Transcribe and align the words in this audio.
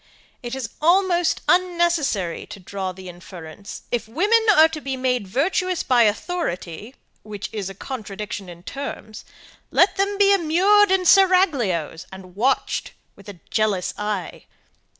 It 0.41 0.55
is 0.55 0.71
almost 0.81 1.41
unnecessary 1.47 2.47
to 2.47 2.59
draw 2.59 2.91
the 2.91 3.07
inference. 3.07 3.83
If 3.91 4.07
women 4.07 4.43
are 4.55 4.67
to 4.67 4.81
be 4.81 4.97
made 4.97 5.27
virtuous 5.27 5.83
by 5.83 6.01
authority, 6.05 6.95
which 7.21 7.51
is 7.53 7.69
a 7.69 7.75
contradiction 7.75 8.49
in 8.49 8.63
terms, 8.63 9.23
let 9.69 9.97
them 9.97 10.17
be 10.17 10.33
immured 10.33 10.89
in 10.89 11.05
seraglios 11.05 12.07
and 12.11 12.35
watched 12.35 12.93
with 13.15 13.29
a 13.29 13.41
jealous 13.51 13.93
eye. 13.95 14.45